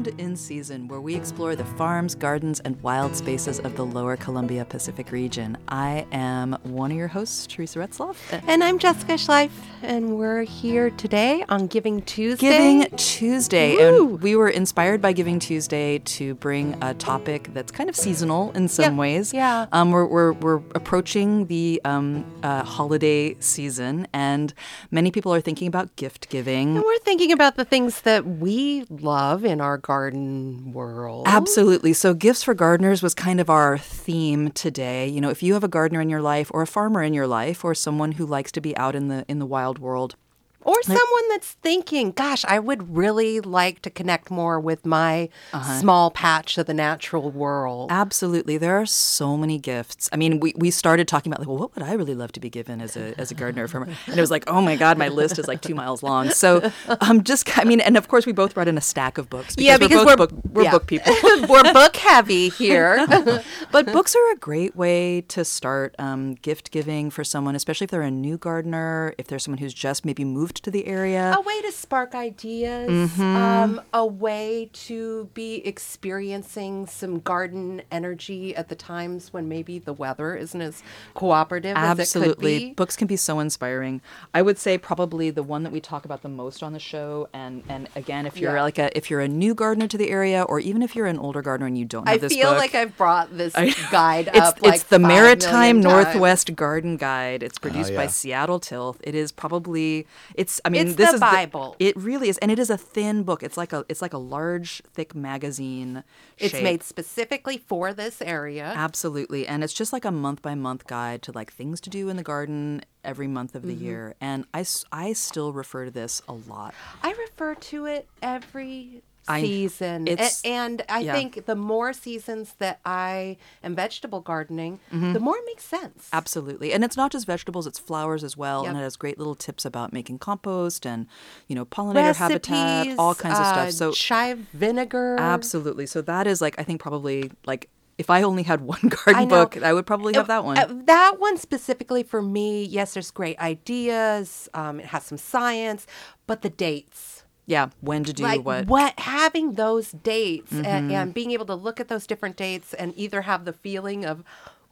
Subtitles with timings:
[0.00, 3.84] Welcome to In Season, where we explore the farms, gardens, and wild spaces of the
[3.84, 5.58] lower Columbia Pacific region.
[5.68, 8.16] I am one of your hosts, Teresa Retzlaff.
[8.48, 9.50] And I'm Jessica Schleif,
[9.82, 12.48] and we're here today on Giving Tuesday.
[12.78, 13.76] Giving Tuesday.
[13.76, 14.14] Woo!
[14.14, 18.52] And we were inspired by Giving Tuesday to bring a topic that's kind of seasonal
[18.52, 19.34] in some Yeah, ways.
[19.34, 19.66] yeah.
[19.70, 24.54] Um, we're, we're, we're approaching the um, uh, holiday season, and
[24.90, 26.76] many people are thinking about gift giving.
[26.76, 31.26] And we're thinking about the things that we love in our garden world.
[31.26, 31.92] Absolutely.
[31.92, 35.08] So, gifts for gardeners was kind of our theme today.
[35.08, 37.26] You know, if you have a gardener in your life, or a farmer in your
[37.26, 40.14] life, or someone who likes to be out in the in the wild world,
[40.62, 45.80] Or someone that's thinking, gosh, I would really like to connect more with my Uh-huh.
[45.80, 47.90] small patch of the natural world.
[47.90, 50.08] absolutely, there are so many gifts.
[50.12, 52.40] I mean, we, we started talking about like, well, what would I really love to
[52.40, 53.88] be given as a as a gardener farmer?
[54.06, 56.30] And it was like, oh my god, my list is like two miles long.
[56.30, 59.28] So, um, just I mean, and of course, we both brought in a stack of
[59.30, 59.54] books.
[59.58, 60.70] Yeah, because we're we're- book, we're yeah.
[60.72, 61.14] book people.
[61.48, 63.06] we're book heavy here.
[63.72, 67.90] But books are a great way to start um, gift giving for someone, especially if
[67.90, 71.34] they're a new gardener, if there's someone who's just maybe moved to the area.
[71.36, 73.36] a way to spark ideas, Mm-hmm.
[73.36, 79.92] um, a way to be experiencing some garden energy at the times when maybe the
[79.92, 80.82] weather isn't as
[81.14, 82.58] cooperative as it could Absolutely.
[82.58, 82.74] be.
[82.74, 84.00] Books can be so inspiring.
[84.34, 87.28] I would say probably the one that we talk about the most on the show
[87.32, 88.62] and and again if you're Yeah.
[88.62, 91.18] like a if you're a new gardener to the area or even if you're an
[91.18, 93.52] older gardener and you don't have I this feel book, like I've brought this
[93.90, 95.84] guide it's, up like it's the five Maritime million times.
[96.14, 97.42] Northwest Garden Guide.
[97.42, 98.08] It's produced by yeah.
[98.08, 98.96] Seattle Tilth.
[99.02, 100.06] It is probably
[100.40, 101.76] it's I mean It's this the is Bible.
[101.78, 103.42] it really is and it is a thin book.
[103.42, 106.02] It's like a it's like a large thick magazine.
[106.38, 106.64] It's shape.
[106.64, 108.72] made specifically for this area.
[108.76, 109.46] Absolutely.
[109.46, 112.16] And it's just like a month by month guide to like things to do in
[112.16, 113.84] the garden every month of the Mm-hmm.
[113.84, 114.14] year.
[114.20, 116.74] And I I still refer to this a lot.
[117.02, 120.08] I refer to it every I- season.
[120.08, 121.12] A- and I yeah.
[121.12, 125.12] think the more seasons that I am vegetable gardening, Mm-hmm.
[125.12, 126.08] the more it makes sense.
[126.12, 126.72] Absolutely.
[126.72, 128.66] And it's not just vegetables, it's flowers as well.
[128.66, 131.06] And it has great little tips about making compost and,
[131.48, 133.72] you know, pollinator habitat, all kinds of uh, stuff.
[133.72, 135.16] So chive vinegar.
[135.18, 135.86] absolutely.
[135.86, 139.24] So that is like, I think probably like, if I only had one garden I
[139.26, 140.56] book, I would probably have that one.
[140.58, 144.48] Uh, that one specifically for me, yes, there's great ideas.
[144.54, 145.86] Um, it has some science,
[146.26, 147.19] but the dates.
[147.46, 147.70] Yeah.
[147.80, 148.66] When to do like what.
[148.66, 149.00] Mm-hmm.
[149.00, 153.22] having those dates and, and being able to look at those different dates and either
[153.22, 154.22] have the feeling of,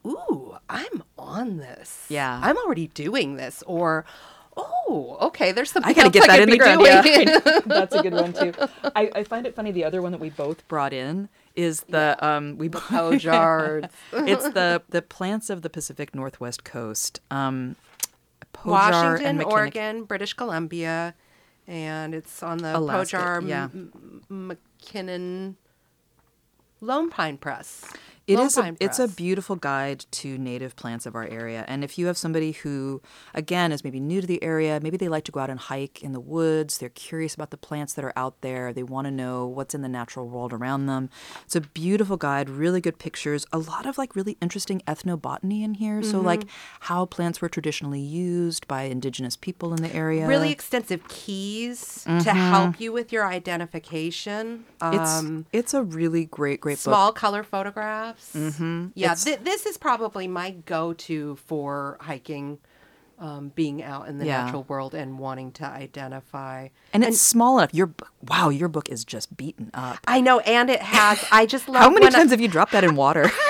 [0.07, 2.07] ooh, I'm on this.
[2.09, 2.41] Yeah.
[2.43, 4.05] I'm already doing this, or
[4.57, 6.83] oh, okay, there's something I gotta else get I that in the ground.
[6.85, 7.27] Yeah, doing.
[7.67, 8.53] That's a good one too.
[8.97, 9.73] I, I find it funny.
[9.73, 13.91] The other one that we both brought in is the um we both Pojards.
[14.13, 17.21] it's the the plants of the Pacific Northwest coast.
[17.31, 17.77] Um,
[18.53, 21.15] Pojar Washington, and McKinnick- Oregon, British Columbia,
[21.69, 23.65] and it's on the Alaska, Pojar yeah.
[23.65, 25.57] M- MacKinnon
[26.81, 27.85] Lone Pine Press.
[28.29, 31.65] It Lone is a it's a beautiful guide to native plants of our area.
[31.67, 33.01] And if you have somebody who
[33.35, 36.03] again is maybe new to the area, maybe they like to go out and hike
[36.03, 39.11] in the woods, they're curious about the plants that are out there, they want to
[39.11, 41.09] know what's in the natural world around them.
[41.47, 45.75] It's a beautiful guide, really good pictures, a lot of like really interesting ethnobotany in
[45.75, 46.03] here.
[46.03, 46.49] So like Mm-hmm.
[46.93, 50.27] how plants were traditionally used by indigenous people in the area.
[50.27, 54.65] really extensive keys to help you with your identification.
[54.81, 54.95] Mm-hmm.
[55.01, 56.95] it's Um, it's a really great great book.
[56.95, 57.43] small color
[58.35, 58.89] Mm-hmm.
[58.95, 62.59] Yeah, th- this is probably my go-to for hiking,
[63.19, 64.45] um, being out in the Yeah.
[64.45, 66.69] natural world and wanting to identify.
[66.93, 67.75] And it's small enough.
[67.75, 69.99] Your b- wow, your book is just beaten up.
[70.07, 71.25] I know, and it has.
[71.33, 73.31] I just love How many when I- times have you dropped that in water?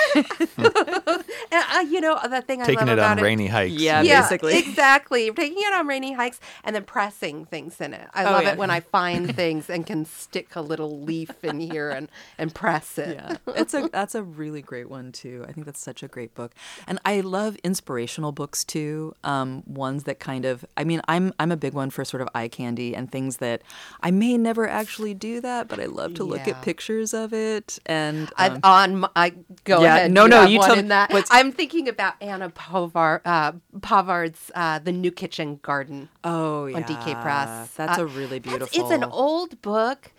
[1.51, 3.73] And, uh, you know the thing I Taking love it about on rainy hikes.
[3.73, 4.57] Yeah, yeah, basically.
[4.59, 5.31] exactly.
[5.31, 8.07] Taking it on rainy hikes and then pressing things in it.
[8.13, 8.51] I Oh, love yeah.
[8.51, 12.07] it when I find things and can stick a little leaf in here and
[12.37, 13.15] and press it.
[13.15, 15.43] yeah, it's a that's a really great one too.
[15.47, 16.53] I think that's such a great book,
[16.87, 19.13] and I love inspirational books too.
[19.23, 22.29] Um, ones that kind of, I mean, I'm I'm a big one for sort of
[22.35, 23.61] eye candy and things that
[24.01, 26.53] I may never actually do that, but I love to look Yeah.
[26.53, 27.79] at pictures of it.
[27.85, 29.29] And I, um, on my, I
[29.63, 30.11] go Yeah, ahead.
[30.11, 31.11] no, you no, you tell me that.
[31.11, 36.77] what's- I'm thinking about Anna Povar, uh, Pavord's uh, "The New Kitchen Garden" oh yeah,
[36.77, 37.71] on DK Press.
[37.75, 38.79] That's Uh, a really beautiful.
[38.79, 40.11] It's an old book,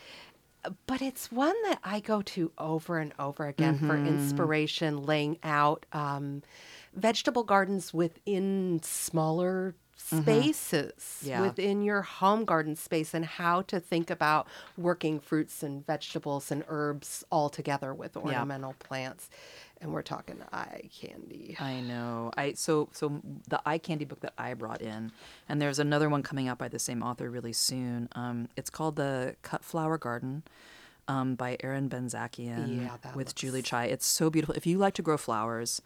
[0.86, 4.06] but it's one that I go to over and over again for Mm-hmm.
[4.06, 6.42] inspiration, laying out um,
[6.94, 11.28] vegetable gardens within smaller spaces Mm-hmm.
[11.28, 11.42] Yeah.
[11.42, 14.46] within your home garden space and how to think about
[14.78, 19.28] working fruits and vegetables and herbs all together with ornamental plants
[19.80, 22.32] and we're talking eye candy I know.
[22.36, 25.10] I so so the eye candy book that I brought in,
[25.48, 28.08] and there's another one coming out by the same author really soon.
[28.14, 30.42] Um, it's called the Cut Flower Garden.
[31.08, 33.86] um, by Erin Benzakein Yeah, with looks- Julie Chai.
[33.86, 34.54] It's so beautiful.
[34.54, 35.80] If you like to grow flowers,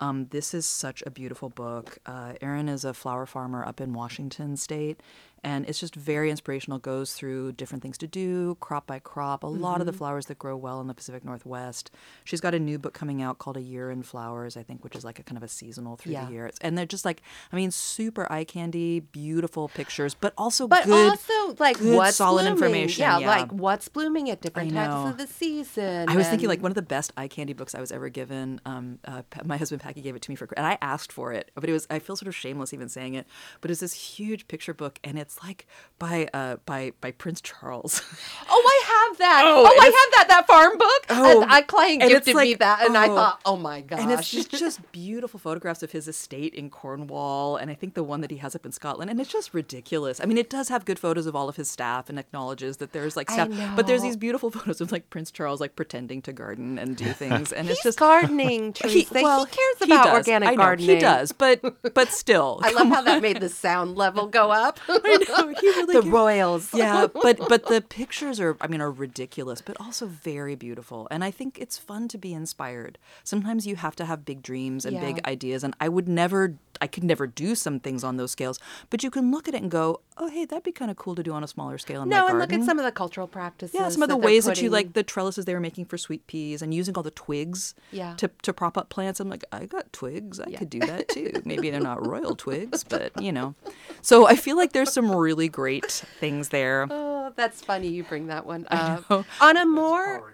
[0.00, 1.98] um, this is such a beautiful book.
[2.06, 5.00] Uh, Erin is a flower farmer up in Washington State,
[5.44, 6.78] and it's just very inspirational.
[6.78, 9.42] Goes through different things to do, crop by crop.
[9.42, 9.80] A lot Mm-hmm.
[9.82, 11.90] of the flowers that grow well in the Pacific Northwest.
[12.24, 14.94] She's got a new book coming out called A Year in Flowers, I think, which
[14.96, 16.26] is like a kind of a seasonal through Yeah.
[16.26, 16.46] the year.
[16.46, 17.22] It's- And they're just like,
[17.52, 21.10] I mean, super eye candy, beautiful pictures, but also But good.
[21.10, 22.52] also like good, what's solid blooming.
[22.52, 23.28] information, Yeah, yeah.
[23.28, 26.08] like what's blooming at different times of the season.
[26.08, 28.60] I was thinking like one of the best eye candy books I was ever given.
[28.66, 31.50] Um, uh, my husband Packy gave it to me for, and I asked for it,
[31.56, 33.26] but it was I feel sort of shameless even saying it.
[33.60, 35.66] But it's this huge picture book, and it's like
[35.98, 38.02] by uh, by by Prince Charles.
[38.52, 39.42] Oh, I have that.
[39.44, 40.26] Oh, Oh, I have that.
[40.28, 41.06] That farm book.
[41.08, 43.14] Oh, and a client and gifted me that, and I oh.
[43.14, 44.00] thought, oh my gosh.
[44.00, 48.02] And it's just, just beautiful photographs of his estate in Cornwall, and I think the
[48.02, 50.20] one that he has up in Scotland, and it's just ridiculous.
[50.20, 52.92] I mean, it does have good photos of all of his staff and acknowledges that
[52.92, 56.22] there's like I staff, but there's these beautiful photos of like Prince Charles like pretending
[56.22, 59.18] to garden and do things, and it's just gardening, He, Teresa.
[59.18, 59.46] He, well,
[59.80, 60.16] about does.
[60.18, 60.96] organic I know, gardening.
[60.96, 61.60] He does, but
[61.94, 64.78] but still, I love how that made the sound level go up.
[64.88, 64.98] I
[65.28, 66.12] know he really the cares.
[66.12, 66.74] royals.
[66.74, 71.08] yeah, but but the pictures are I mean are ridiculous, but also very beautiful.
[71.10, 72.98] And I think it's fun to be inspired.
[73.24, 76.86] Sometimes you have to have big dreams and big ideas and I would never I
[76.86, 79.70] could never do some things on those scales, but you can look at it and
[79.70, 82.08] go, "Oh, hey, that'd be kind of cool to do on a smaller scale in
[82.08, 83.74] my No, and garden." look at some of the cultural practices.
[83.74, 85.84] yeah, some of the that they're ways that you like the trellises they were making
[85.86, 88.14] for sweet peas and using all the twigs Yeah.
[88.16, 89.20] to, to prop up plants.
[89.20, 90.40] I'm like, I got twigs.
[90.40, 91.32] I could do that too.
[91.44, 93.54] Maybe they're not royal twigs, but you know.
[94.02, 95.90] So I feel like there's some really great
[96.20, 96.86] things there.
[96.90, 97.88] Oh, that's funny.
[97.88, 99.10] You bring that one up.
[99.40, 100.32] On a more.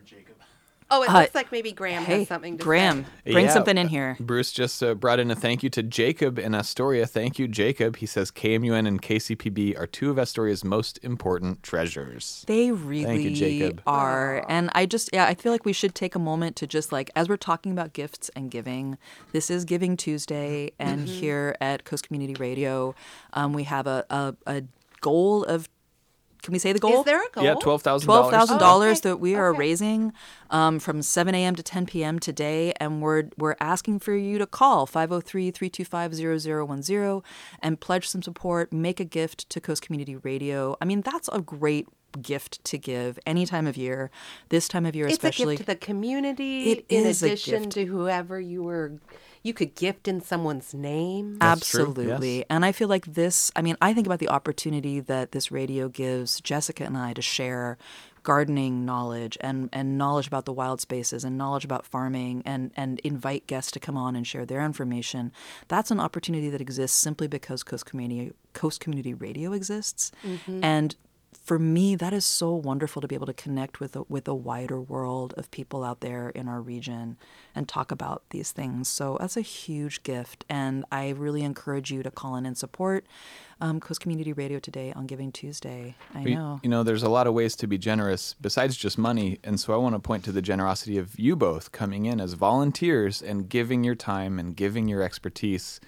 [0.90, 3.10] Oh, it Uh, looks like maybe Graham Hey, has something to Graham, say.
[3.24, 4.16] Graham, bring Yeah, something in here.
[4.20, 7.06] Bruce just uh, brought in a thank you to Jacob in Astoria.
[7.06, 7.96] Thank you, Jacob.
[7.96, 12.44] He says KMUN and KCPB are two of Astoria's most important treasures.
[12.46, 13.82] They really Jacob.
[13.86, 14.44] are.
[14.48, 17.10] And I just, yeah, I feel like we should take a moment to just like,
[17.16, 18.96] as we're talking about gifts and giving,
[19.32, 20.70] this is Giving Tuesday.
[20.78, 21.14] And Mm-hmm.
[21.20, 22.94] here at Coast Community Radio,
[23.32, 24.62] um, we have a, a, a
[25.00, 25.68] goal of,
[26.42, 27.00] can we say the goal?
[27.00, 27.44] Is there a goal?
[27.44, 29.10] Yeah, twelve thousand Twelve thousand dollars okay.
[29.10, 29.58] that we are Okay.
[29.58, 30.12] raising
[30.50, 31.54] um, from seven a.m.
[31.56, 32.18] to ten p.m.
[32.18, 37.22] today, and we're we're asking for you to call 503-325-0010
[37.60, 40.76] and pledge some support, make a gift to Coast Community Radio.
[40.80, 41.88] I mean, that's a great
[42.22, 44.10] gift to give any time of year.
[44.48, 45.54] This time of year, It's especially.
[45.54, 46.70] a gift to the community.
[46.72, 47.72] It in is a addition gift.
[47.72, 48.92] to whoever you were,
[49.46, 51.38] you could gift in someone's name.
[51.38, 52.38] That's Absolutely.
[52.38, 52.46] yes.
[52.50, 55.88] And I feel like this, I mean, I think about the opportunity that this radio
[55.88, 57.78] gives Jessica and I to share
[58.24, 62.98] gardening knowledge and, and knowledge about the wild spaces and knowledge about farming and, and
[63.04, 65.30] invite guests to come on and share their information.
[65.68, 70.10] That's an opportunity that exists simply because Coast Community Coast Community Radio exists.
[70.24, 70.64] Mm-hmm.
[70.64, 70.96] And
[71.46, 74.34] for me, that is so wonderful to be able to connect with a, with a
[74.34, 77.16] wider world of people out there in our region
[77.54, 78.88] and talk about these things.
[78.88, 83.06] So that's a huge gift, and I really encourage you to call in and support
[83.60, 85.94] um, Coast Community Radio today on Giving Tuesday.
[86.12, 86.58] I know.
[86.64, 89.38] You know, there's a lot of ways to be generous besides just money.
[89.44, 92.32] And so I want to point to the generosity of you both coming in as
[92.32, 95.80] volunteers and giving your time and giving your expertise.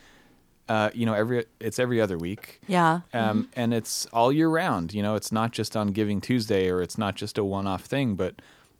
[0.68, 2.60] Uh, you know, every it's every other week.
[2.66, 3.00] Yeah.
[3.14, 4.92] Um, And it's all year round.
[4.92, 7.84] You know, it's not just on Giving Tuesday or it's not just a one off
[7.84, 8.34] thing, but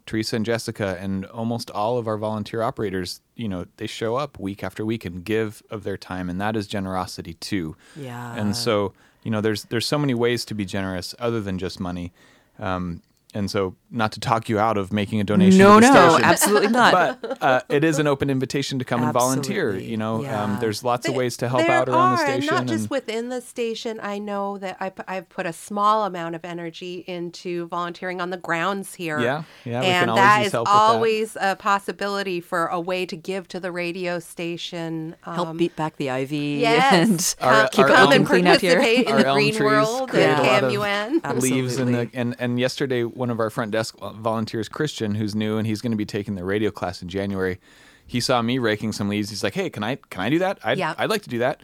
[0.05, 4.39] Teresa and Jessica and almost all of our volunteer operators, you know, they show up
[4.39, 6.31] week after week and give of their time.
[6.31, 7.77] And that is generosity too.
[7.95, 8.35] Yeah.
[8.35, 8.93] And so,
[9.23, 12.13] you know, there's there's so many ways to be generous other than just money.
[12.59, 13.03] Um,
[13.35, 15.59] and so, not to talk you out of making a donation.
[15.59, 17.21] No, to the no, station, absolutely not.
[17.21, 19.77] But uh, it is an open invitation to come and volunteer.
[19.77, 20.43] You know, yeah.
[20.45, 22.35] um, there's lots of There- ways to help there out around are, the station.
[22.41, 24.01] And not just and- within the station.
[24.03, 28.37] I know that I, i've put a small amount of energy into volunteering on the
[28.39, 29.21] grounds here.
[29.21, 30.81] Yeah, yeah, we can And always that use is help with that.
[30.81, 35.17] always a possibility for a way to give to the radio station.
[35.23, 38.45] Help um, beat back the ivy Yes, and Our- come, our come elm- and clean
[38.45, 41.41] participate in Our the green world create at a lot of KMUN.
[41.43, 45.59] leaves in the and and yesterday one of our front desk volunteers christian who's new
[45.59, 47.59] and he's going to be taking the radio class in january.
[48.07, 50.59] He saw me raking some leaves he's like hey can i can i do that?
[50.65, 50.95] I'd, Yeah.
[50.97, 51.61] I'd like to do that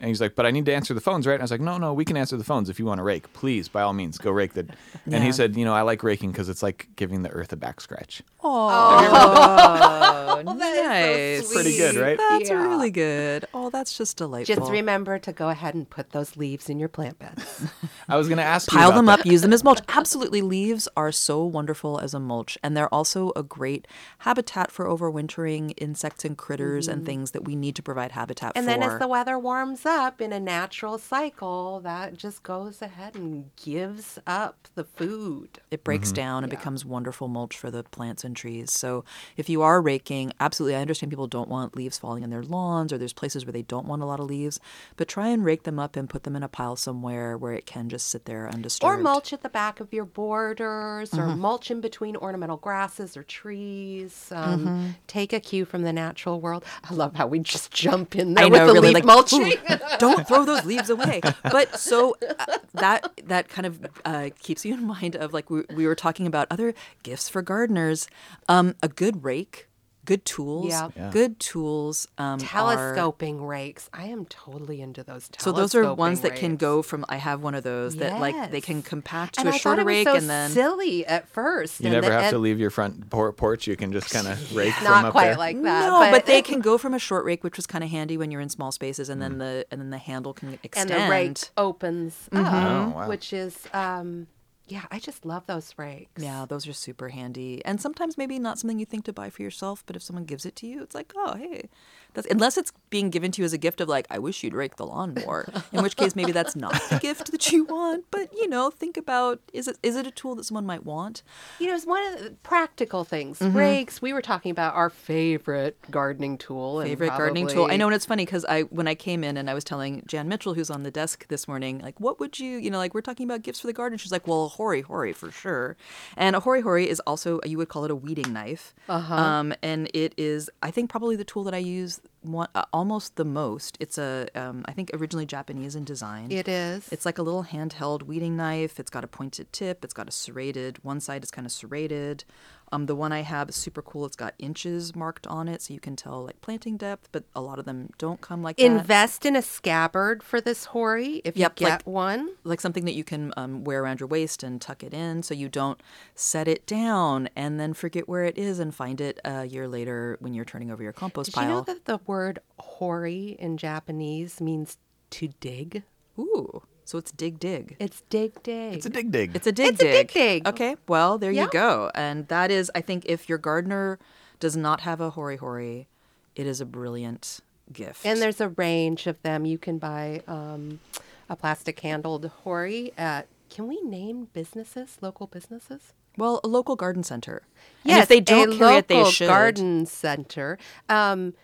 [0.00, 1.60] and he's like but i need to answer the phones right and i was like
[1.60, 3.92] no no we can answer the phones if you want to rake please by all
[3.92, 4.66] means go rake the
[5.10, 7.56] and he said you know i like raking because it's like giving the earth a
[7.56, 11.52] back scratch Oh, that is so nice.
[11.54, 12.16] Pretty good, right?
[12.16, 12.66] That's Yeah.
[12.66, 13.44] really good.
[13.52, 14.54] Oh, that's just delightful.
[14.56, 17.66] Just remember to go ahead and put those leaves in your plant beds.
[18.08, 19.20] I was going to ask you pile about them that.
[19.20, 19.80] up, use them as mulch.
[19.88, 23.86] Absolutely, leaves are so wonderful as a mulch, and they're also a great
[24.20, 28.58] habitat for overwintering insects and critters and things that we need to provide habitat Mm-hmm.
[28.58, 29.89] And then as the weather warms up
[30.20, 35.58] in a natural cycle, that just goes ahead and gives up the food.
[35.70, 36.16] it breaks mm-hmm.
[36.16, 38.70] down and becomes wonderful mulch for the plants and trees.
[38.70, 39.04] So
[39.36, 42.92] if you are raking, absolutely, I understand people don't want leaves falling in their lawns
[42.92, 44.60] or there's places where they don't want a lot of leaves,
[44.96, 47.66] but try and rake them up and put them in a pile somewhere where it
[47.66, 48.92] can just sit there undisturbed.
[48.92, 51.40] Or mulch at the back of your borders, or mm-hmm.
[51.40, 54.30] mulch in between ornamental grasses or trees.
[54.30, 54.86] Um, mm-hmm.
[55.08, 56.64] Take a cue from the natural world.
[56.88, 59.04] I love how we just jump in there I with know, the really, leaf like
[59.04, 59.52] mulching.
[59.80, 61.20] "Ooh, don't throw those leaves away.
[61.42, 65.62] But so uh, that that kind of uh, keeps you in mind of like we,
[65.74, 68.08] we were talking about other gifts for gardeners.
[68.48, 69.68] Um, a good rake,
[70.10, 70.88] good tools, Yeah.
[70.96, 71.10] Yeah.
[71.12, 72.08] good tools.
[72.18, 73.88] Um, are- telescoping rakes.
[73.92, 75.30] I am totally into those.
[75.38, 77.04] so those are telescoping ones that can go from.
[77.08, 79.82] I have one of those that like they can compact to And a I shorter
[79.82, 81.80] thought it was rake, so and then silly at first.
[81.80, 83.68] You and never the- have to leave your front por- porch.
[83.68, 85.36] You can just kind of rake from Not up quite there.
[85.36, 85.86] like that.
[85.86, 88.30] no, but, they can go from a short rake, which was kind of handy when
[88.32, 90.90] you're in small spaces, and then the and then the handle can extend.
[90.90, 93.08] and the rake opens up, Oh, wow.
[93.08, 94.26] which is um,
[94.70, 94.84] yeah.
[94.90, 96.22] I just love those rakes.
[96.22, 97.62] Yeah, those are super handy.
[97.64, 100.46] And sometimes maybe not something you think to buy for yourself, but if someone gives
[100.46, 101.68] it to you, it's like, oh, hey.
[102.14, 104.54] That's unless it's being given to you as a gift of like, I wish you'd
[104.54, 105.46] rake the lawn more.
[105.72, 108.04] In which case maybe that's not the gift that you want.
[108.10, 111.22] But you know, think about is it is it a tool that someone might want?
[111.58, 113.38] You know, it's one of the practical things.
[113.38, 113.56] Mm-hmm.
[113.56, 114.02] Rakes.
[114.02, 116.80] We were talking about our favorite gardening tool.
[116.80, 117.68] and Favorite gardening tool.
[117.70, 120.02] I know, and it's funny because I when I came in and I was telling
[120.06, 122.92] Jan Mitchell, who's on the desk this morning, like, what would you, you know, like
[122.92, 123.98] we're talking about gifts for the garden.
[123.98, 125.74] She's like, well, hori hori for sure.
[126.18, 128.74] And a hori hori is also you would call it a weeding knife.
[128.90, 129.14] Uh-huh.
[129.14, 133.16] Um, and it is, I think, probably the tool that I use one, uh, almost
[133.16, 133.78] the most.
[133.80, 136.30] It's a, um, I think, originally Japanese in design.
[136.30, 136.86] It is.
[136.92, 138.78] It's like a little handheld weeding knife.
[138.78, 139.82] It's got a pointed tip.
[139.82, 140.84] It's got a serrated.
[140.84, 142.24] One side is kind of serrated.
[142.72, 144.06] Um, the one I have is super cool.
[144.06, 147.08] It's got inches marked on it, so you can tell like planting depth.
[147.10, 148.64] But a lot of them don't come like that.
[148.64, 152.30] Invest in a scabbard for this hori if Yep, you get like- one.
[152.44, 155.34] Like something that you can um, wear around your waist and tuck it in, so
[155.34, 155.82] you don't
[156.14, 160.16] set it down and then forget where it is and find it a year later
[160.20, 161.44] when you're turning over your compost pile.
[161.44, 164.78] Did you know that the word hori in Japanese means
[165.10, 165.82] to dig?
[166.18, 167.76] Ooh, so it's dig dig.
[167.78, 168.74] It's dig dig.
[168.74, 169.30] It's a dig dig.
[169.36, 170.42] It's a dig It's a dig dig.
[170.42, 170.48] dig.
[170.48, 171.44] Okay, well, there Yeah.
[171.44, 171.92] you go.
[171.94, 174.00] And that is, I think, if your gardener
[174.40, 175.86] does not have a hori hori,
[176.34, 177.38] it is a brilliant
[177.72, 178.04] gift.
[178.04, 179.44] And there's a range of them.
[179.46, 180.80] You can buy um,
[181.28, 183.28] a plastic handled hori at.
[183.50, 185.92] Can we name businesses, local businesses?
[186.18, 187.42] well, a local garden center.
[187.84, 189.28] Yes, and if they don't a carry it, they local should.
[189.28, 190.58] garden center.
[190.88, 191.34] Um,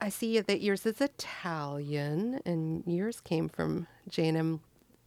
[0.00, 3.86] I see that yours is Italian, and yours came from
[4.18, 4.60] A.M.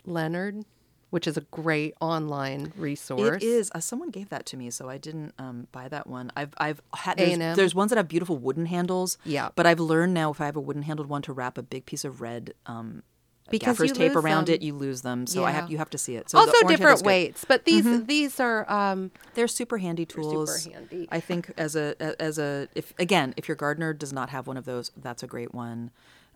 [0.09, 0.65] Leonard,
[1.09, 3.41] which is a great online resource.
[3.41, 3.71] It is.
[3.73, 6.31] Uh, someone gave that to me, so I didn't um, buy that one.
[6.35, 7.55] I've I've had there's, A&M.
[7.55, 9.17] there's ones that have beautiful wooden handles.
[9.23, 9.49] Yeah.
[9.55, 11.85] But I've learned now if I have a wooden handled one to wrap a big
[11.85, 13.01] piece of red um,
[13.49, 14.55] Because gaffer's tape around them.
[14.55, 15.25] it, you lose them.
[15.25, 16.29] So I have you have to see it.
[16.29, 20.63] So also different weights, but these these are um, They're super handy tools.
[20.63, 21.07] super handy.
[21.11, 24.57] I think as a as a if again if your gardener does not have one
[24.57, 25.89] of those, that's a great one.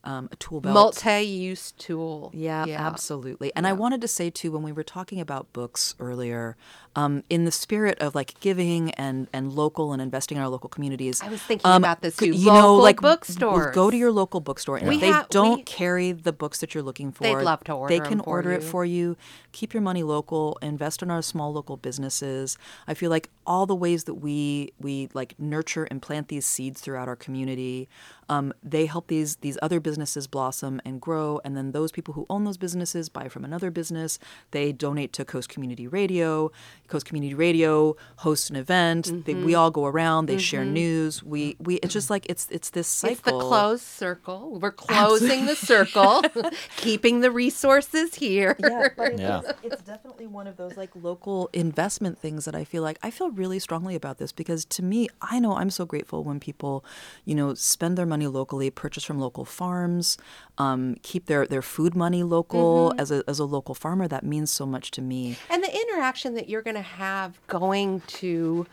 [0.05, 0.73] Um, a tool belt.
[0.73, 2.29] multi-use tool.
[2.33, 3.53] Yeah, absolutely.
[3.55, 6.57] And I wanted to say too, when we were talking about books earlier,
[6.95, 10.69] um, in the spirit of like giving and and local and investing in our local
[10.69, 12.27] communities, I was thinking um, about this too.
[12.27, 13.73] You know, Local like bookstores.
[13.75, 16.59] Go to your local bookstore, and We if they ha- don't we- carry the books
[16.59, 19.17] that you're looking for, They'd love to order They can order it for you.
[19.51, 20.57] Keep your money local.
[20.61, 22.57] Invest in our small local businesses.
[22.87, 26.79] I feel like all the ways that we we like nurture and plant these seeds
[26.81, 27.89] throughout our community,
[28.29, 31.39] um, they help these these other businesses blossom and grow.
[31.43, 34.19] And then those people who own those businesses buy from another business.
[34.51, 36.51] They donate to Coast Community Radio.
[36.87, 39.07] Coast Community Radio hosts an event.
[39.07, 39.45] Mm-hmm.
[39.45, 40.27] we all go around.
[40.27, 41.23] They share news.
[41.23, 43.13] We we it's just like it's it's this cycle.
[43.13, 44.59] It's the closed circle.
[44.61, 46.21] We're closing the circle,
[46.77, 48.55] keeping the resources here.
[48.59, 49.39] Yeah, but Yeah.
[49.39, 53.09] is- it's definitely one of those like local investment things that I feel like I
[53.11, 56.83] feel really strongly about this because to me, I know I'm so grateful when people,
[57.25, 60.17] you know, spend their money locally, purchase from local farms,
[60.57, 62.93] um, keep their their food money local.
[62.97, 65.37] As a as a local farmer, that means so much to me.
[65.49, 68.65] And the interaction that you're going to have going to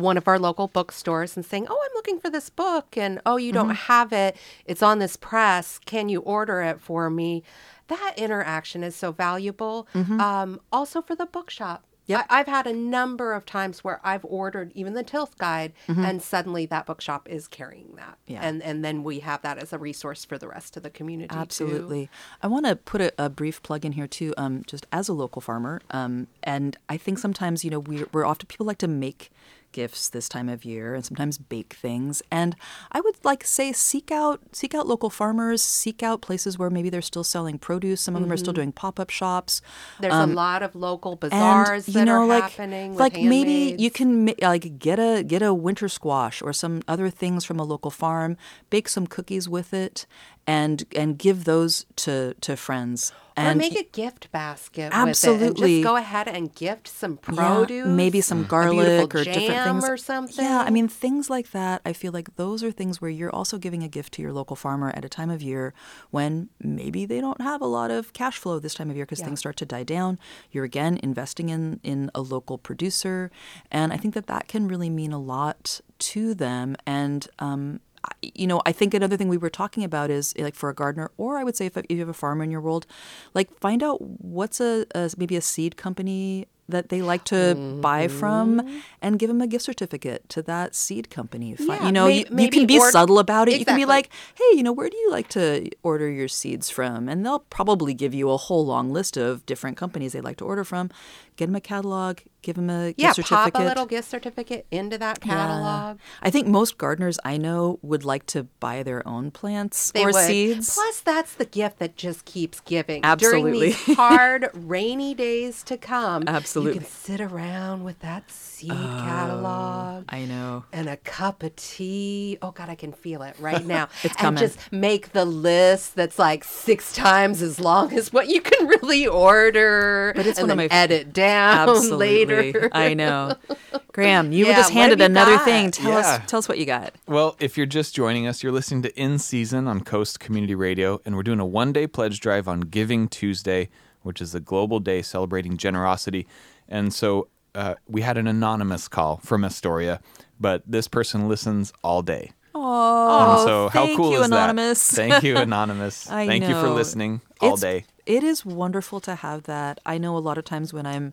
[0.00, 3.36] one of our local bookstores and saying, "Oh, I'm looking for this book," and "Oh,
[3.36, 4.36] you don't have it.
[4.64, 5.78] It's on this press.
[5.84, 7.44] Can you order it for me?"
[7.88, 9.86] That interaction is so valuable.
[10.20, 11.84] Um, also for the bookshop.
[12.10, 12.26] Yep.
[12.28, 16.20] I, I've had a number of times where I've ordered even the Tilth Guide, and
[16.22, 18.32] suddenly that bookshop is carrying that, Mm-hmm.
[18.32, 18.40] Yeah.
[18.46, 21.34] and and then we have that as a resource for the rest of the community.
[21.34, 21.40] too.
[21.40, 22.08] Absolutely.
[22.42, 25.12] I want to put a, a brief plug in here too, um, just as a
[25.12, 25.80] local farmer.
[25.90, 29.30] Um, and I think sometimes, you know, we're, we're often, people like to make
[29.72, 32.22] gifts this time of year and sometimes bake things.
[32.30, 32.56] And
[32.92, 36.90] I would like say seek out, seek out local farmers, seek out places where maybe
[36.90, 38.00] they're still selling produce.
[38.00, 38.60] Some of them are still mm-hmm.
[38.60, 39.62] doing pop-up shops.
[40.00, 43.76] There's a um, lot of local And, bazaars you that know, are like, like maybe
[43.78, 47.64] you can like get a get a winter squash or some other things from a
[47.64, 48.36] local farm,
[48.70, 50.06] bake some cookies with it,
[50.46, 53.12] and and give those to to friends.
[53.36, 55.80] or And make a gift basket with it Absolutely.
[55.80, 59.96] just go ahead and gift some yeah, produce, maybe some garlic or different things or
[59.96, 60.44] something.
[60.44, 61.80] Yeah, I mean things like that.
[61.86, 64.56] I feel like those are things where you're also giving a gift to your local
[64.56, 65.72] farmer at a time of year
[66.10, 69.20] when maybe they don't have a lot of cash flow this time of year because
[69.20, 69.26] Yeah.
[69.26, 70.18] things start to die down.
[70.50, 73.30] You're again investing in in a local producer,
[73.70, 75.80] and I think that that can really mean a lot
[76.10, 76.76] to them.
[76.86, 77.80] And um,
[78.22, 80.74] you know, I think another thing we were talking about is eh, like for a
[80.74, 82.86] gardener, or I would say if, if you have a farmer in your world,
[83.34, 88.08] like find out what's a, a maybe a seed company that they like to buy
[88.08, 88.78] from mm-hmm.
[89.02, 91.56] and give them a gift certificate to that seed company.
[91.58, 93.58] Yeah, you know, you, you can be ord- subtle about it.
[93.58, 96.70] You can be like, hey, you know, where do you like to order your seeds
[96.70, 97.08] from?
[97.08, 100.44] And they'll probably give you a whole long list of different companies they like to
[100.44, 100.90] order from.
[101.36, 103.52] Get them a catalog, give them a yeah, gift certificate.
[103.54, 105.32] pop a little gift certificate into that Yeah.
[105.34, 105.98] catalog.
[106.22, 110.06] I think most gardeners I know would like to buy their own plants They or
[110.12, 110.14] would.
[110.26, 110.74] seeds.
[110.74, 113.04] Plus, that's the gift that just keeps giving.
[113.04, 113.50] Absolutely.
[113.50, 116.74] During these hard, rainy days to come, Absolutely.
[116.74, 120.04] You can sit around with that seed oh, catalog.
[120.08, 120.64] I know.
[120.72, 122.38] and a cup of tea.
[122.42, 123.88] Oh God, I can feel it right now.
[124.02, 124.40] It's and coming.
[124.40, 129.06] just make the list that's like six times as long as what you can really
[129.06, 130.12] order.
[130.16, 131.98] But it's and one of then my edit down Absolutely.
[131.98, 132.29] later.
[132.72, 133.34] I know.
[133.92, 135.44] Graham, you Yeah, were just handed another got?
[135.44, 135.70] thing.
[135.70, 135.98] Tell Yeah.
[135.98, 136.94] us tell us what you got.
[137.06, 141.00] Well, if you're just joining us, you're listening to In Season on Coast Community Radio,
[141.04, 143.68] and we're doing a one day pledge drive on Giving Tuesday,
[144.02, 146.26] which is a global day celebrating generosity.
[146.68, 150.00] And so uh, we had an anonymous call from Astoria,
[150.38, 152.30] but this person listens all day.
[152.54, 154.88] Oh, and so how thank cool you, is Anonymous.
[154.88, 154.96] that?
[154.96, 156.08] Thank you, Anonymous.
[156.10, 157.84] I Thank you for listening all It's- day.
[158.06, 159.78] It is wonderful to have that.
[159.86, 161.12] I know a lot of times when I'm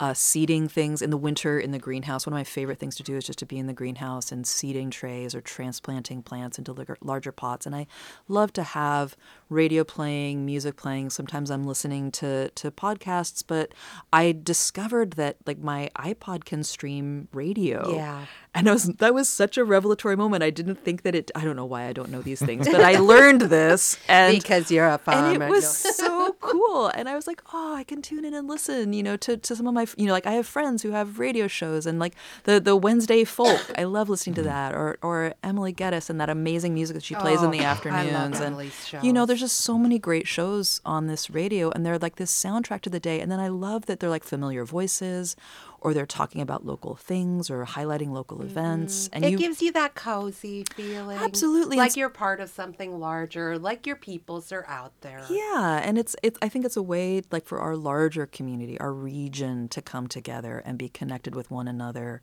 [0.00, 3.02] uh, seeding things in the winter in the greenhouse, one of my favorite things to
[3.02, 6.74] do is just to be in the greenhouse and seeding trays or transplanting plants into
[7.00, 7.66] larger pots.
[7.66, 7.86] And I
[8.28, 9.16] love to have
[9.48, 11.10] radio playing, music playing.
[11.10, 13.72] Sometimes I'm listening to to podcasts, but
[14.12, 17.94] I discovered that like my iPod can stream radio.
[17.94, 18.26] Yeah.
[18.54, 20.42] And I was that was such a revelatory moment.
[20.42, 21.30] I didn't think that it.
[21.34, 24.70] I don't know why I don't know these things, but I learned this and because
[24.70, 25.34] you're a farmer.
[25.34, 26.88] and it was so cool.
[26.94, 29.56] And i was like oh i can tune in and listen you know to, to
[29.56, 32.14] some of my you know like i have friends who have radio shows and like
[32.44, 33.60] the the wednesday folk.
[33.76, 34.50] I love listening to mm-hmm.
[34.50, 34.74] that.
[34.74, 37.64] Or or emily geddes and that amazing music that she plays in the Oh, I
[37.64, 41.70] love afternoons and Emily's you know there's just so many great shows on this radio
[41.70, 43.20] and they're like this soundtrack to the day.
[43.20, 45.36] And then i love that they're like familiar voices
[45.80, 49.70] or they're talking about local things or highlighting local events and it you gives you
[49.72, 51.16] that cozy feeling.
[51.16, 55.24] Absolutely, Like it's- you're part of something larger, like your peoples are out there.
[55.30, 58.92] Yeah, and it's it's I think it's a way like for our larger community, our
[58.92, 62.22] region to come together and be connected with one another.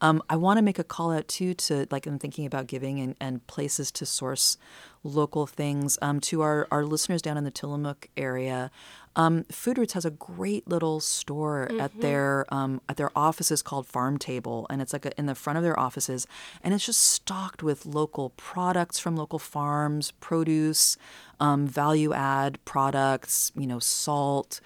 [0.00, 2.98] Um, I want to make a call out too to like I'm thinking about giving
[3.00, 4.58] and, and places to source
[5.04, 8.70] local things um, to our, our listeners down in the Tillamook area.
[9.16, 13.86] Um, Food Roots has a great little store at their um, at their offices called
[13.86, 16.26] Farm Table, and it's like a, in the front of their offices,
[16.62, 20.98] and it's just stocked with local products from local farms, produce,
[21.40, 24.60] um, value add products, you know, salt,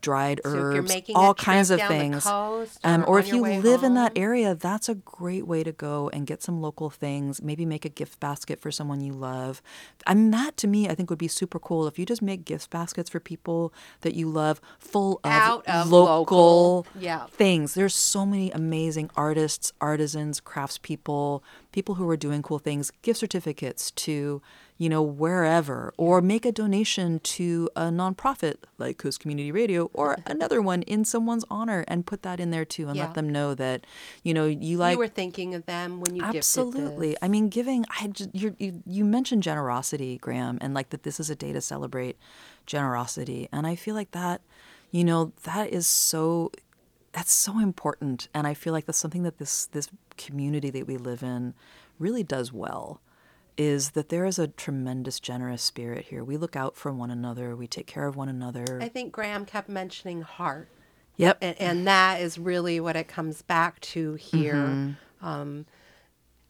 [0.00, 2.24] dried So herbs, all kinds of things.
[2.84, 6.08] um, or or if you live in that area, that's a great way to go
[6.12, 7.42] and get some local things.
[7.42, 9.60] Maybe make a gift basket for someone you love.
[10.06, 12.70] And that to me, I think would be super cool if you just make gift
[12.70, 13.72] baskets for people
[14.02, 16.86] that you love, full of, of local, local.
[16.98, 17.26] Yeah.
[17.26, 17.74] things.
[17.74, 22.90] There's so many amazing artists, artisans, craftspeople, people who are doing cool things.
[23.02, 24.42] Gift certificates to
[24.80, 30.16] you know, wherever, or make a donation to a nonprofit like Coast Community Radio or
[30.24, 33.06] another one in someone's honor and put that in there too and Yeah.
[33.06, 33.84] let them know that,
[34.22, 34.92] you know, you like.
[34.92, 37.16] you were thinking of them when you Absolutely.
[37.20, 37.86] I mean, giving.
[37.90, 38.54] I you
[38.86, 42.16] you mentioned generosity, Graham, and like that this is a day to celebrate
[42.66, 44.42] generosity, and I feel like that,
[44.92, 46.52] you know, that is so.
[47.18, 50.96] That's so important, and I feel like that's something that this this community that we
[50.96, 51.54] live in
[51.98, 53.00] really does well.
[53.56, 56.22] Is that there is a tremendous generous spirit here.
[56.22, 57.56] We look out for one another.
[57.56, 58.78] We take care of one another.
[58.80, 60.68] I think Graham kept mentioning heart.
[61.16, 61.38] Yep.
[61.42, 64.54] And, and that is really what it comes back to here.
[64.54, 65.26] Mm-hmm.
[65.26, 65.66] Um,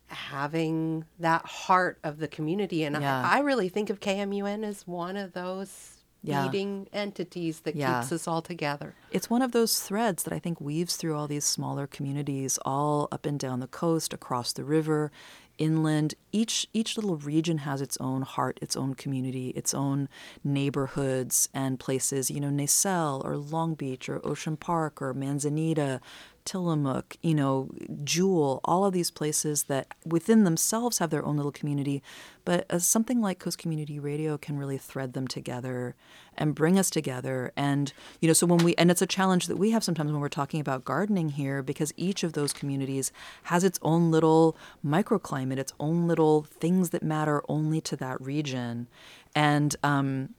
[0.09, 2.85] having that heart of the community.
[2.85, 3.23] And Yeah.
[3.27, 6.45] I, I really think of KMUN as one of those Yeah.
[6.51, 8.01] feeding entities that Yeah.
[8.01, 8.95] keeps us all together.
[9.11, 13.07] It's one of those threads that I think weaves through all these smaller communities, all
[13.13, 15.13] up and down the coast, across the river,
[15.59, 16.15] inland.
[16.33, 20.09] Each each little region has its own heart, its own community, its own
[20.45, 22.31] neighborhoods and places.
[22.31, 26.01] You know, Naselle or Long Beach or Ocean Park or Manzanita,
[26.49, 27.69] Tillamook, you know,
[28.05, 32.03] Jewell, all of these places that within themselves have their own little community,
[32.47, 35.95] but something like Coast Community Radio can really thread them together
[36.39, 37.53] and bring us together.
[37.55, 40.23] And, you know, so when we, and it's a challenge that we have sometimes when
[40.23, 43.13] we're talking about gardening here, because each of those communities
[43.45, 48.87] has its own little microclimate, its own little things that matter only to that region.
[49.35, 50.31] And, um,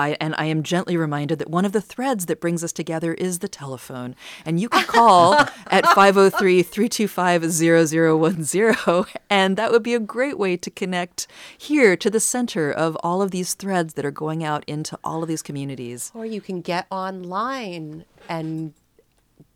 [0.00, 3.12] I, and I am gently reminded that one of the threads that brings us together
[3.14, 4.16] is the telephone.
[4.46, 5.34] And you can call
[5.66, 9.04] at 503 325 0010.
[9.28, 13.20] And that would be a great way to connect here to the center of all
[13.20, 16.10] of these threads that are going out into all of these communities.
[16.14, 18.72] Or you can get online and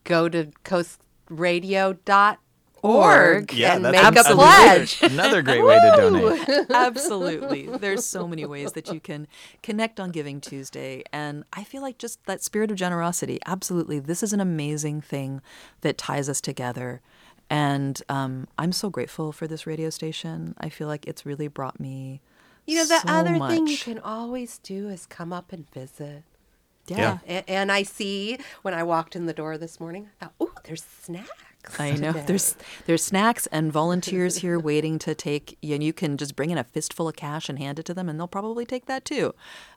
[0.03, 2.37] go to coastradio.org
[2.85, 3.53] Org.
[3.59, 5.01] and that's make a another- pledge.
[5.01, 6.69] Another great way to donate.
[6.69, 7.67] Absolutely.
[7.67, 9.27] There's so many ways that you can
[9.63, 11.03] connect on Giving Tuesday.
[11.11, 13.99] And I feel like just that spirit of generosity, absolutely.
[13.99, 15.41] This is an amazing thing
[15.81, 17.01] that ties us together.
[17.49, 20.55] And um, I'm so grateful for this radio station.
[20.59, 22.21] I feel like it's really brought me.
[22.65, 26.23] You know, the so other thing you can always do is come up and visit.
[26.87, 27.19] Yeah.
[27.27, 30.51] A- And I see when I walked in the door this morning, I thought, oh,
[30.63, 31.29] there's snacks.
[31.79, 36.17] I know today." there's there's snacks and volunteers here waiting to take and you can
[36.17, 38.65] just bring in a fistful of cash and hand it to them and they'll probably
[38.65, 39.33] take that too,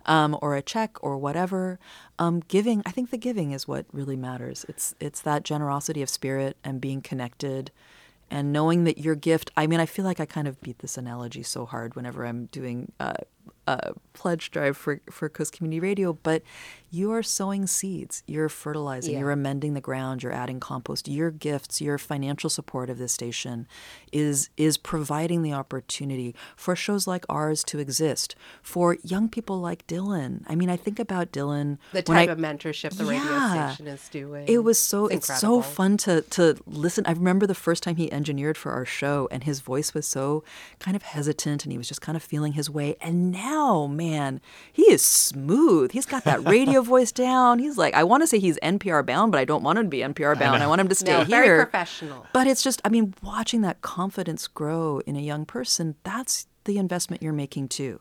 [0.06, 1.78] um, or a check or whatever.
[2.18, 4.64] Um, giving, I think the giving is what really matters.
[4.68, 7.70] It's it's that generosity of spirit and being connected,
[8.30, 9.50] and knowing that your gift.
[9.56, 12.46] I mean, I feel like I kind of beat this analogy so hard whenever I'm
[12.46, 12.92] doing.
[12.98, 13.14] Uh,
[13.66, 16.42] uh, pledge drive for, for Coast Community Radio, but
[16.90, 19.20] you are sowing seeds, you're fertilizing, Yeah.
[19.20, 21.06] you're amending the ground, you're adding compost.
[21.08, 23.66] Your gifts, your financial support of this station
[24.12, 29.86] is is providing the opportunity for shows like ours to exist, for young people like
[29.86, 30.42] Dylan.
[30.46, 31.78] I mean, I think about Dylan.
[31.92, 34.46] The type I- of mentorship the radio station is doing.
[34.48, 37.04] it was so it's, so fun to to listen.
[37.06, 40.42] I remember the first time he engineered for our show and his voice was so
[40.78, 42.96] kind of hesitant and he was just kind of feeling his way.
[43.00, 44.40] And now, man,
[44.72, 45.92] he is smooth.
[45.92, 47.58] He's got that radio voice down.
[47.58, 49.90] He's like I want to say he's NPR bound, but I don't want him to
[49.90, 50.62] be NPR bound.
[50.62, 51.42] I, want him to stay No, here.
[51.44, 52.26] very professional.
[52.32, 56.78] But it's just I mean, watching that confidence grow in a young person, that's the
[56.78, 58.00] investment you're making too.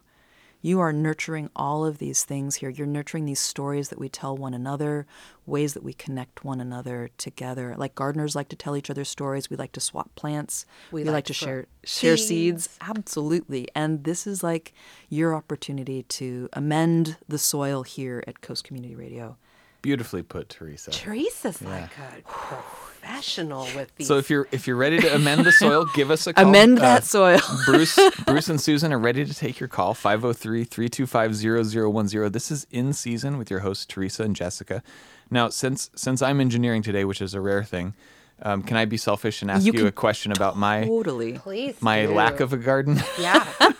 [0.62, 2.70] You are nurturing all of these things here.
[2.70, 5.06] You're nurturing these stories that we tell one another,
[5.46, 7.76] ways that we connect one another together.
[7.78, 9.50] Like gardeners like to tell each other stories.
[9.50, 10.66] We like to swap plants.
[10.92, 12.66] We We, like like, to to share share seeds.
[12.66, 12.78] seeds.
[12.82, 13.68] Absolutely.
[13.76, 14.74] And this is like
[15.10, 19.38] your opportunity to amend the soil here at Coast Community Radio.
[19.84, 20.92] Beautifully put, Teresa.
[20.92, 22.58] Teresa's like a
[23.02, 24.08] professional with these.
[24.08, 26.48] So if you're if you're ready to amend the soil, give us a call.
[26.48, 27.40] Amend Uh, that soil.
[27.66, 32.32] Bruce Bruce and Susan are ready to take your call 503-325-0010.
[32.32, 34.84] This is in season with your hosts Teresa and Jessica.
[35.30, 37.94] Now, since since I'm engineering today, which is a rare thing,
[38.42, 41.34] um, can I be selfish and ask You you, a question about my totally.
[41.34, 41.82] Please.
[41.82, 42.14] my do.
[42.14, 43.00] lack of a garden?
[43.20, 43.46] Yeah.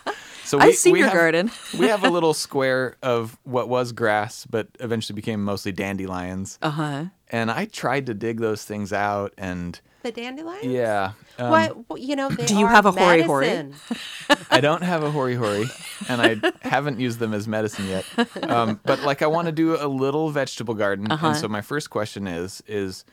[0.44, 1.52] So I've seen your have, garden.
[1.78, 6.58] we have a little square of what was grass, but eventually became mostly dandelions.
[6.62, 7.06] Uh huh.
[7.30, 10.64] And I tried to dig those things out, and the dandelions?
[10.64, 13.48] yeah, um, what, well, you know, they Do you are have a hori hori?
[13.48, 13.76] medicine.
[14.50, 15.66] I don't have a hori hori,
[16.08, 18.06] and I haven't used them as medicine yet.
[18.50, 21.28] Um, but like, I want to do a little vegetable garden, Uh-huh.
[21.28, 23.04] and so my first question is: is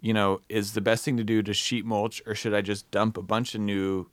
[0.00, 2.90] you know, is the best thing to do to sheet mulch, or should I just
[2.90, 4.06] dump a bunch of new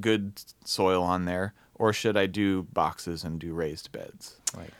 [0.00, 4.36] good soil on there, or should I do boxes and do raised beds?
[4.56, 4.72] Like,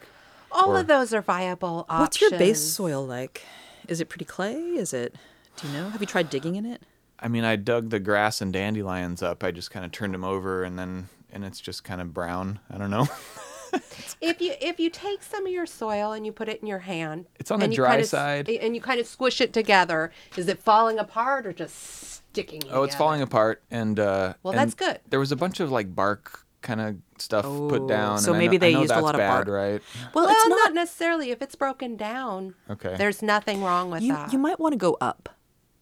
[0.50, 2.00] All Or- of those are viable options.
[2.00, 3.42] What's your base soil like?
[3.88, 4.54] Is it pretty clay?
[4.54, 5.16] Is it?
[5.56, 5.88] Do you know?
[5.90, 6.82] Have you tried digging in it?
[7.18, 9.42] I mean, I dug the grass and dandelions up.
[9.44, 12.58] I just kind of turned them over, and then and it's just kind of brown.
[12.70, 13.08] I don't know.
[14.20, 16.78] If you if you take some of your soil and you put it in your
[16.80, 18.48] hand, It's on the and you dry kind of side.
[18.48, 22.62] and you kind of squish it together, is it falling apart or just sticking?
[22.70, 25.00] Oh, it's falling apart, and uh, Well, and that's good.
[25.10, 28.18] There was a bunch of like bark kind of stuff Oh, put down.
[28.20, 29.48] so and I maybe know- I they know used a lot of bad, bark.
[29.48, 29.82] right?
[30.14, 30.74] Well, Well, it's not, not.
[30.74, 31.30] necessarily.
[31.32, 32.94] If it's broken down, Okay.
[32.96, 34.32] there's nothing wrong with you that.
[34.32, 35.28] you might want to go up.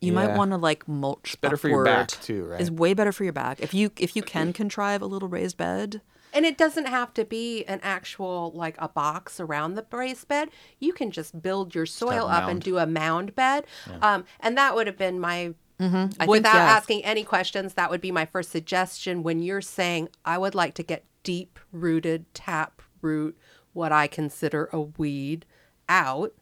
[0.00, 0.26] You Yeah.
[0.26, 1.36] might want to like mulch.
[1.42, 2.60] better for your back, too, right?
[2.62, 5.58] It's way better for your back if you if you can contrive a little raised
[5.58, 6.00] bed.
[6.32, 10.48] And it doesn't have to be an actual like a box around the raised bed.
[10.78, 13.64] You can just build your soil have a up and do a mound bed.
[14.00, 16.76] Um, and that would have been my I think, without yeah.
[16.76, 20.74] asking any questions, that would be my first suggestion when you're saying I would like
[20.74, 23.38] to get deep rooted tap root,
[23.72, 25.46] what I consider a weed,
[25.88, 26.34] out.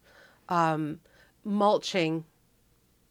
[0.49, 1.01] Um,
[1.45, 2.25] mulching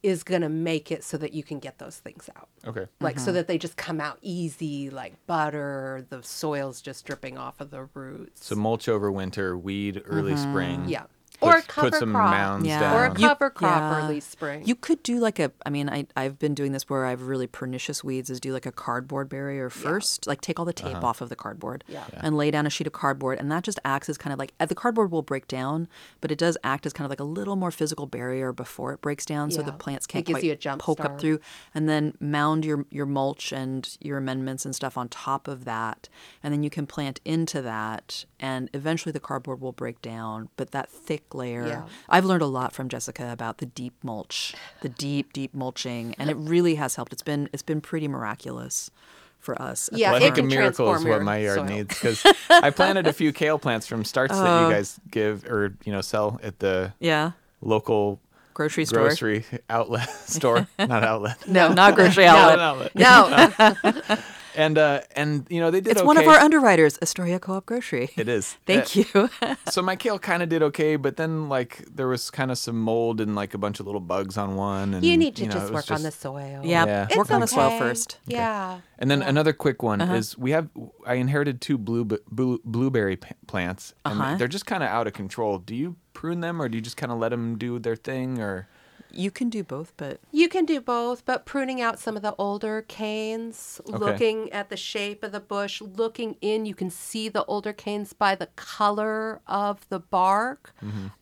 [0.02, 2.48] is going to make it so that you can get those things out.
[2.66, 2.86] Okay.
[3.00, 3.24] Like Mm-hmm.
[3.24, 6.06] so that they just come out easy, like butter.
[6.08, 8.46] The soil's just dripping off of the roots.
[8.46, 10.84] So mulch over winter, weed early spring.
[10.88, 11.04] yeah,
[11.40, 12.80] Put, or a cover put some crop, mounds Yeah.
[12.80, 12.96] down.
[12.96, 14.04] or a You- cover crop yeah.
[14.04, 14.64] early spring.
[14.66, 17.22] You could do like a, I mean, I, I've been doing this where I have
[17.22, 21.04] really pernicious weeds is do like a cardboard barrier first, like take all the tape
[21.04, 22.04] off of the cardboard Yeah.
[22.12, 22.20] Yeah.
[22.24, 23.38] and lay down a sheet of cardboard.
[23.38, 25.86] And that just acts as kind of like, uh, the cardboard will break down,
[26.20, 29.00] but it does act as kind of like a little more physical barrier before it
[29.00, 29.50] breaks down.
[29.52, 31.38] So the plants can't gives quite you a jump poke up through
[31.74, 36.08] and then mound your, your mulch and your amendments and stuff on top of that.
[36.42, 40.72] And then you can plant into that and eventually the cardboard will break down, but
[40.72, 41.82] that thick layer, Yeah.
[42.08, 46.30] I've learned a lot from Jessica about the deep mulch, the deep, deep mulching, and
[46.30, 47.12] it really has helped.
[47.12, 48.90] It's been it's been pretty miraculous
[49.38, 49.88] for us.
[49.92, 51.64] Yeah, Well, I it think a can miracle is transform what my yard soil.
[51.64, 54.68] needs because I planted a few kale plants from starts that Oh.
[54.68, 58.18] you guys give or you know sell at the yeah, local
[58.54, 59.02] grocery store.
[59.04, 61.46] grocery outlet store, not outlet.
[61.46, 62.94] No, not grocery outlet.
[62.94, 64.06] an outlet.
[64.08, 64.16] no,
[64.58, 65.92] And uh, and you know they did.
[65.92, 66.06] It's okay.
[66.06, 68.10] one of our underwriters, Astoria Co-op Grocery.
[68.16, 68.56] It is.
[68.66, 69.56] Thank Uh, you.
[69.70, 72.80] so my kale kind of did okay, but then like there was kind of some
[72.80, 74.94] mold and like a bunch of little bugs on one.
[74.94, 76.60] And you need to know, just work was on the soil.
[76.64, 77.06] yeah, Yeah.
[77.06, 77.78] It's work on the soil okay.
[77.78, 78.18] first.
[78.26, 78.80] Yeah.
[78.98, 80.14] And then another quick one Uh-huh.
[80.14, 80.68] is we have
[81.06, 84.36] I inherited two blue, blue blueberry p- plants and Uh-huh.
[84.38, 85.58] they're just kind of out of control.
[85.58, 88.40] Do you prune them or do you just kind of let them do their thing
[88.40, 88.66] or
[89.10, 92.34] You can do both, but You can do both, but pruning out some of the
[92.38, 97.44] older canes, looking at the shape of the bush, looking in, you can see the
[97.46, 100.74] older canes by the color of the bark.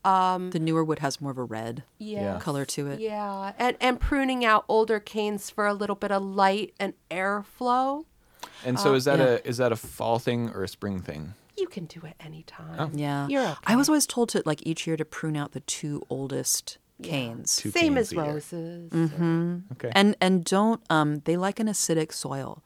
[0.04, 2.38] Um the newer wood has more of a red Yeah.
[2.40, 3.00] color to it.
[3.00, 8.04] Yeah, and and pruning out older canes for a little bit of light and airflow.
[8.64, 9.24] And so is that yeah.
[9.24, 11.34] a is that a fall thing or a spring thing?
[11.56, 12.76] You can do it anytime.
[12.78, 12.90] Oh.
[12.94, 13.28] Yeah.
[13.28, 13.54] You're okay.
[13.66, 17.56] I was always told to like each year to prune out the two oldest canes.
[17.56, 18.24] Two Same canes as a year.
[18.24, 18.90] roses.
[18.90, 19.56] Mm-hmm.
[19.72, 19.90] Okay.
[19.94, 22.62] And and don't um they like an acidic soil,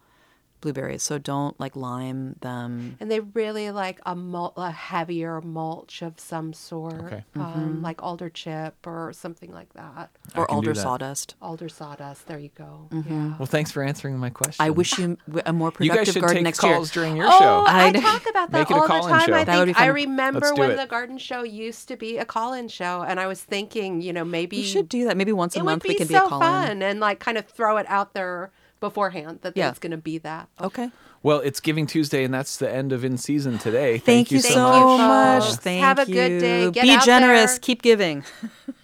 [0.60, 1.02] blueberries.
[1.02, 2.96] So don't like lime them.
[3.00, 7.24] And they really like a, mul- a heavier mulch of some sort, Okay.
[7.36, 7.40] Mm-hmm.
[7.40, 10.10] um, like alder chip or something like that.
[10.34, 10.80] I Or alder that.
[10.80, 11.34] sawdust.
[11.40, 12.26] Alder sawdust.
[12.26, 12.88] There you go.
[12.90, 13.12] Mm-hmm.
[13.30, 13.36] Yeah.
[13.38, 14.64] Well, thanks for answering my question.
[14.64, 17.04] I wish you a more you productive guys should garden take next calls year.
[17.04, 17.64] during your oh, show.
[17.66, 19.26] I, I- talk about that Make it a all the time.
[19.26, 19.34] show.
[19.34, 20.76] I think I remember when it.
[20.76, 24.24] the garden show used to be a call-in show, and I was thinking, you know,
[24.24, 25.16] maybe We should do that.
[25.16, 27.18] Maybe once a month would be we can so be a call fun and like
[27.20, 29.68] kind of throw it out there beforehand that Yeah.
[29.68, 30.48] it's going to be that.
[30.60, 30.90] Okay.
[31.22, 33.98] Well, it's Giving Tuesday, and that's the end of in season today.
[33.98, 35.42] Thank, you Thank so you, much.
[35.44, 35.56] folks.
[35.56, 36.70] Thank Have a good day.
[36.70, 37.52] Get Be out generous.
[37.52, 37.58] there.
[37.60, 38.24] Keep giving.